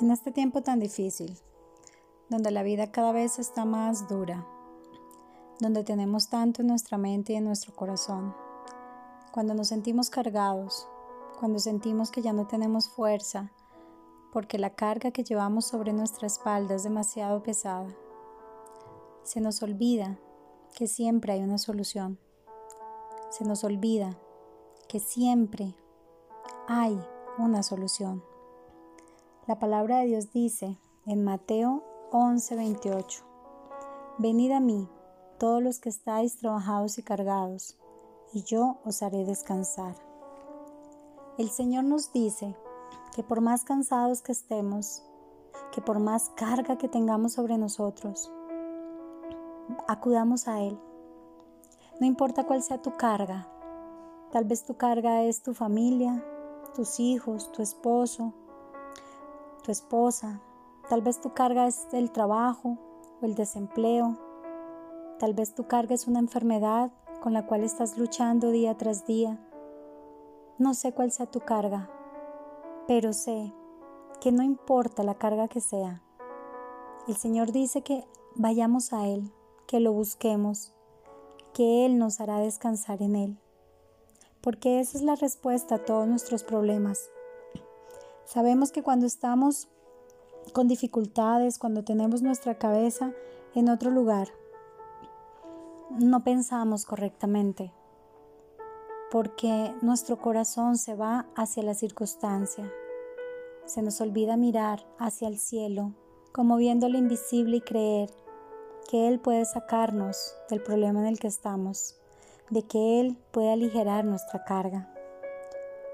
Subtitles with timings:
[0.00, 1.36] En este tiempo tan difícil,
[2.30, 4.46] donde la vida cada vez está más dura,
[5.60, 8.34] donde tenemos tanto en nuestra mente y en nuestro corazón,
[9.30, 10.88] cuando nos sentimos cargados,
[11.38, 13.52] cuando sentimos que ya no tenemos fuerza,
[14.32, 17.88] porque la carga que llevamos sobre nuestra espalda es demasiado pesada,
[19.22, 20.18] se nos olvida
[20.74, 22.18] que siempre hay una solución.
[23.30, 24.18] Se nos olvida
[24.88, 25.74] que siempre
[26.66, 27.00] hay
[27.38, 28.24] una solución.
[29.46, 33.22] La palabra de Dios dice en Mateo 11:28,
[34.18, 34.88] Venid a mí,
[35.38, 37.76] todos los que estáis trabajados y cargados,
[38.32, 39.94] y yo os haré descansar.
[41.38, 42.56] El Señor nos dice
[43.14, 45.02] que por más cansados que estemos,
[45.72, 48.32] que por más carga que tengamos sobre nosotros,
[49.88, 50.78] acudamos a Él.
[52.00, 53.48] No importa cuál sea tu carga,
[54.32, 56.24] tal vez tu carga es tu familia,
[56.74, 58.32] tus hijos, tu esposo,
[59.62, 60.40] tu esposa,
[60.88, 62.78] tal vez tu carga es el trabajo
[63.20, 64.18] o el desempleo,
[65.18, 69.38] tal vez tu carga es una enfermedad con la cual estás luchando día tras día.
[70.58, 71.90] No sé cuál sea tu carga,
[72.86, 73.52] pero sé
[74.20, 76.02] que no importa la carga que sea,
[77.08, 79.32] el Señor dice que vayamos a Él,
[79.66, 80.72] que lo busquemos,
[81.54, 83.38] que Él nos hará descansar en Él,
[84.40, 87.10] porque esa es la respuesta a todos nuestros problemas.
[88.24, 89.68] Sabemos que cuando estamos
[90.52, 93.12] con dificultades, cuando tenemos nuestra cabeza
[93.54, 94.28] en otro lugar,
[95.90, 97.72] no pensamos correctamente,
[99.10, 102.72] porque nuestro corazón se va hacia la circunstancia.
[103.66, 105.94] Se nos olvida mirar hacia el cielo,
[106.32, 108.10] como viendo lo invisible y creer
[108.88, 111.96] que Él puede sacarnos del problema en el que estamos,
[112.50, 114.92] de que Él puede aligerar nuestra carga.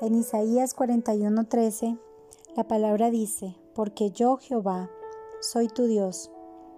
[0.00, 1.98] En Isaías 41:13
[2.56, 4.88] la palabra dice, porque yo Jehová
[5.40, 6.30] soy tu Dios,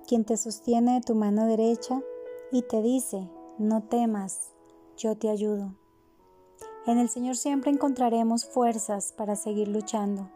[0.06, 2.02] quien te sostiene de tu mano derecha
[2.50, 3.28] y te dice,
[3.58, 4.52] no temas,
[4.96, 5.74] yo te ayudo.
[6.86, 10.30] En el Señor siempre encontraremos fuerzas para seguir luchando.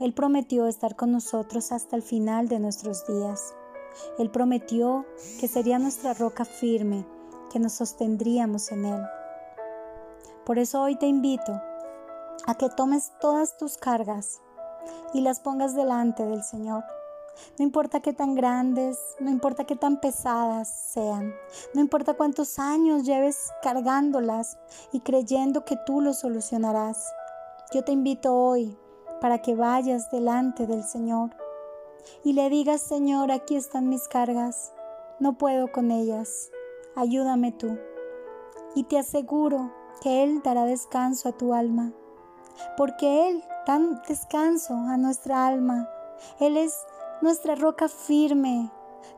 [0.00, 3.54] Él prometió estar con nosotros hasta el final de nuestros días.
[4.18, 5.04] Él prometió
[5.38, 7.04] que sería nuestra roca firme,
[7.52, 9.02] que nos sostendríamos en Él.
[10.46, 11.52] Por eso hoy te invito
[12.46, 14.40] a que tomes todas tus cargas,
[15.12, 16.82] y las pongas delante del Señor.
[17.58, 21.34] No importa qué tan grandes, no importa qué tan pesadas sean,
[21.74, 24.58] no importa cuántos años lleves cargándolas
[24.92, 27.12] y creyendo que tú lo solucionarás.
[27.72, 28.78] Yo te invito hoy
[29.20, 31.30] para que vayas delante del Señor
[32.22, 34.72] y le digas, Señor, aquí están mis cargas,
[35.18, 36.50] no puedo con ellas,
[36.94, 37.78] ayúdame tú.
[38.74, 41.92] Y te aseguro que Él dará descanso a tu alma
[42.76, 43.78] porque Él da
[44.08, 45.88] descanso a nuestra alma.
[46.40, 46.86] Él es
[47.20, 48.70] nuestra roca firme,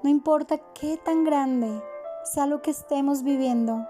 [0.03, 1.83] no importa qué tan grande
[2.25, 3.87] sea lo que estemos viviendo.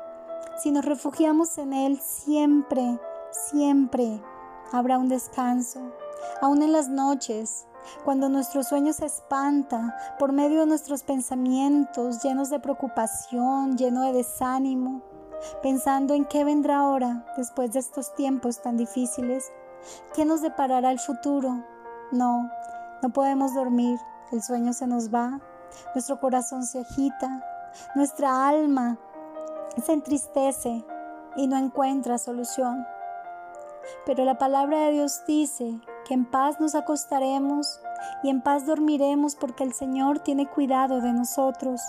[0.63, 2.99] Si nos refugiamos en Él, siempre,
[3.31, 4.23] siempre
[4.73, 5.81] habrá un descanso.
[6.41, 7.67] Aún en las noches,
[8.05, 14.13] cuando nuestro sueño se espanta por medio de nuestros pensamientos llenos de preocupación, lleno de
[14.13, 15.03] desánimo,
[15.63, 19.53] pensando en qué vendrá ahora después de estos tiempos tan difíciles,
[20.15, 21.65] qué nos deparará el futuro.
[22.13, 22.51] No,
[23.03, 23.99] no podemos dormir,
[24.33, 25.41] el sueño se nos va,
[25.95, 27.45] nuestro corazón se agita,
[27.95, 28.99] nuestra alma
[29.85, 30.85] se entristece
[31.37, 32.87] y no encuentra solución.
[34.05, 37.81] Pero la palabra de Dios dice que en paz nos acostaremos
[38.23, 41.81] y en paz dormiremos porque el Señor tiene cuidado de nosotros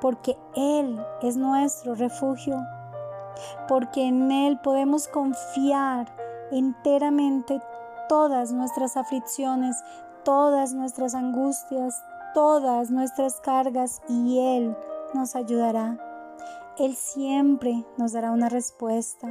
[0.00, 2.66] porque Él es nuestro refugio,
[3.68, 6.06] porque en Él podemos confiar
[6.50, 7.60] enteramente
[8.08, 9.76] todas nuestras aflicciones,
[10.24, 12.02] todas nuestras angustias,
[12.34, 14.76] todas nuestras cargas y Él
[15.14, 15.98] nos ayudará.
[16.78, 19.28] Él siempre nos dará una respuesta.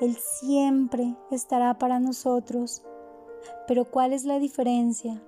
[0.00, 2.82] Él siempre estará para nosotros.
[3.66, 5.22] Pero ¿cuál es la diferencia?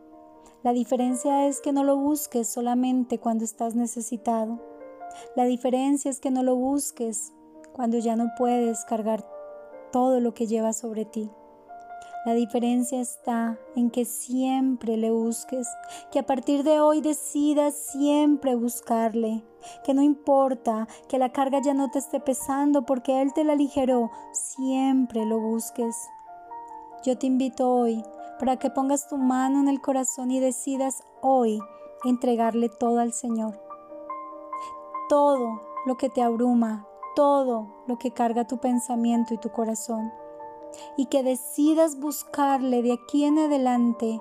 [0.62, 4.60] La diferencia es que no lo busques solamente cuando estás necesitado.
[5.36, 7.32] La diferencia es que no lo busques
[7.72, 9.24] cuando ya no puedes cargar
[9.92, 11.30] todo lo que llevas sobre ti.
[12.26, 15.66] La diferencia está en que siempre le busques,
[16.12, 19.42] que a partir de hoy decidas siempre buscarle,
[19.84, 23.54] que no importa que la carga ya no te esté pesando porque Él te la
[23.54, 25.96] aligeró, siempre lo busques.
[27.06, 28.04] Yo te invito hoy
[28.38, 31.58] para que pongas tu mano en el corazón y decidas hoy
[32.04, 33.58] entregarle todo al Señor.
[35.08, 36.86] Todo lo que te abruma,
[37.16, 40.12] todo lo que carga tu pensamiento y tu corazón.
[40.96, 44.20] Y que decidas buscarle de aquí en adelante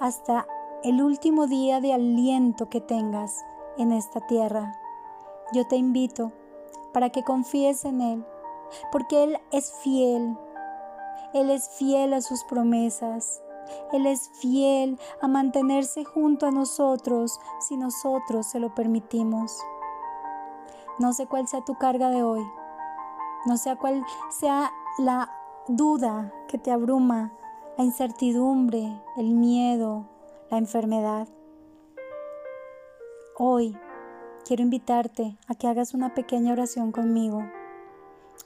[0.00, 0.46] hasta
[0.82, 3.44] el último día de aliento que tengas
[3.78, 4.78] en esta tierra.
[5.52, 6.32] Yo te invito
[6.92, 8.26] para que confíes en Él,
[8.92, 10.36] porque Él es fiel.
[11.34, 13.42] Él es fiel a sus promesas.
[13.92, 19.58] Él es fiel a mantenerse junto a nosotros si nosotros se lo permitimos.
[20.98, 22.46] No sé cuál sea tu carga de hoy.
[23.44, 25.30] No sé cuál sea la
[25.68, 27.32] duda que te abruma,
[27.76, 30.08] la incertidumbre, el miedo,
[30.48, 31.28] la enfermedad.
[33.36, 33.76] Hoy
[34.44, 37.42] quiero invitarte a que hagas una pequeña oración conmigo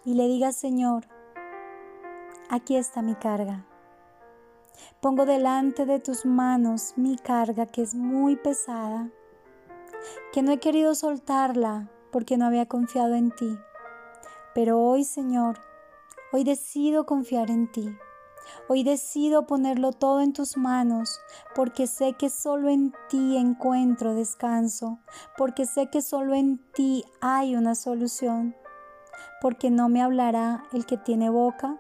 [0.05, 1.05] y le digas, Señor,
[2.49, 3.67] aquí está mi carga.
[5.03, 9.11] Pongo delante de tus manos mi carga que es muy pesada,
[10.33, 13.59] que no he querido soltarla porque no había confiado en ti.
[14.55, 15.59] Pero hoy, Señor,
[16.33, 17.97] hoy decido confiar en ti.
[18.69, 21.21] Hoy decido ponerlo todo en tus manos,
[21.55, 24.99] porque sé que solo en ti encuentro descanso,
[25.37, 28.57] porque sé que solo en ti hay una solución,
[29.41, 31.79] porque no me hablará el que tiene boca,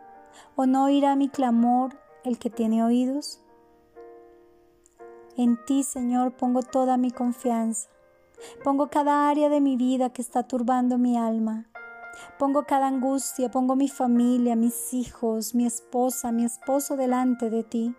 [0.54, 3.40] o no oirá mi clamor el que tiene oídos.
[5.36, 7.88] En ti, Señor, pongo toda mi confianza.
[8.62, 11.69] Pongo cada área de mi vida que está turbando mi alma.
[12.38, 17.94] Pongo cada angustia, pongo mi familia, mis hijos, mi esposa, mi esposo delante de ti.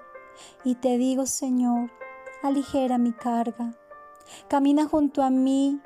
[0.63, 1.91] Y te digo, Señor,
[2.43, 3.73] aligera mi carga.
[4.47, 5.79] Camina junto a mí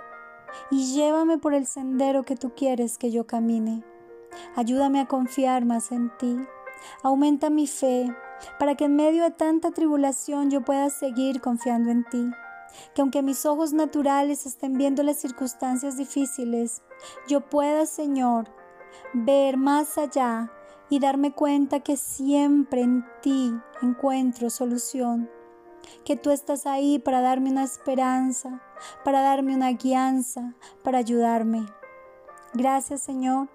[0.71, 3.83] y llévame por el sendero que tú quieres que yo camine.
[4.55, 6.37] Ayúdame a confiar más en ti.
[7.03, 8.13] Aumenta mi fe
[8.59, 12.29] para que en medio de tanta tribulación yo pueda seguir confiando en ti
[12.93, 16.81] que aunque mis ojos naturales estén viendo las circunstancias difíciles,
[17.27, 18.49] yo pueda, Señor,
[19.13, 20.51] ver más allá
[20.89, 25.29] y darme cuenta que siempre en ti encuentro solución,
[26.03, 28.61] que tú estás ahí para darme una esperanza,
[29.03, 31.65] para darme una guianza, para ayudarme.
[32.53, 33.49] Gracias, Señor,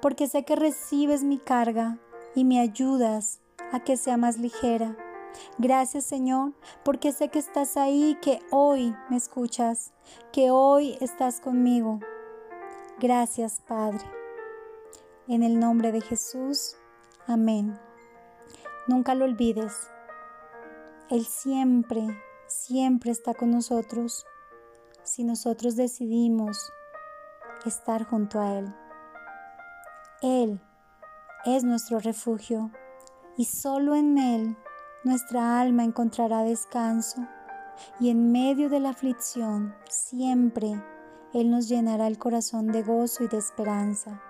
[0.00, 1.98] porque sé que recibes mi carga
[2.34, 3.40] y me ayudas
[3.72, 4.96] a que sea más ligera.
[5.58, 6.52] Gracias Señor,
[6.84, 9.92] porque sé que estás ahí, que hoy me escuchas,
[10.32, 12.00] que hoy estás conmigo.
[12.98, 14.04] Gracias Padre.
[15.28, 16.76] En el nombre de Jesús,
[17.26, 17.78] amén.
[18.86, 19.90] Nunca lo olvides.
[21.10, 22.02] Él siempre,
[22.46, 24.24] siempre está con nosotros
[25.02, 26.72] si nosotros decidimos
[27.64, 28.74] estar junto a Él.
[30.22, 30.60] Él
[31.44, 32.70] es nuestro refugio
[33.36, 34.56] y solo en Él
[35.06, 37.24] nuestra alma encontrará descanso
[38.00, 40.82] y en medio de la aflicción siempre
[41.32, 44.20] Él nos llenará el corazón de gozo y de esperanza.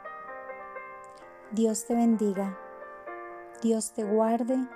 [1.50, 2.58] Dios te bendiga,
[3.62, 4.68] Dios te guarde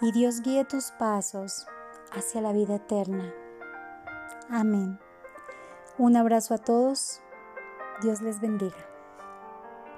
[0.00, 1.66] y Dios guíe tus pasos
[2.12, 3.34] hacia la vida eterna.
[4.48, 4.98] Amén.
[5.98, 7.20] Un abrazo a todos.
[8.00, 8.91] Dios les bendiga.